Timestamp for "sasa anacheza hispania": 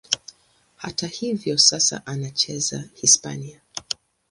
1.57-3.61